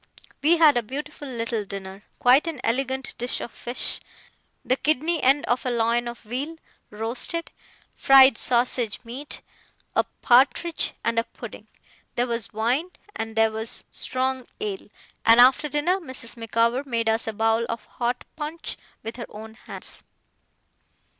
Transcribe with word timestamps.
We 0.41 0.57
had 0.57 0.77
a 0.77 0.81
beautiful 0.81 1.27
little 1.27 1.63
dinner. 1.63 2.01
Quite 2.17 2.47
an 2.47 2.59
elegant 2.63 3.13
dish 3.19 3.39
of 3.39 3.51
fish; 3.51 3.99
the 4.65 4.75
kidney 4.75 5.21
end 5.21 5.45
of 5.45 5.63
a 5.63 5.69
loin 5.69 6.07
of 6.07 6.17
veal, 6.21 6.57
roasted; 6.89 7.51
fried 7.93 8.35
sausage 8.35 8.97
meat; 9.03 9.41
a 9.95 10.03
partridge, 10.23 10.93
and 11.03 11.19
a 11.19 11.23
pudding. 11.23 11.67
There 12.15 12.25
was 12.25 12.51
wine, 12.51 12.89
and 13.15 13.35
there 13.35 13.51
was 13.51 13.83
strong 13.91 14.47
ale; 14.59 14.89
and 15.23 15.39
after 15.39 15.69
dinner 15.69 15.97
Mrs. 15.99 16.35
Micawber 16.35 16.83
made 16.83 17.07
us 17.07 17.27
a 17.27 17.31
bowl 17.33 17.67
of 17.69 17.85
hot 17.85 18.25
punch 18.35 18.77
with 19.03 19.17
her 19.17 19.27
own 19.29 19.53
hands. 19.53 20.01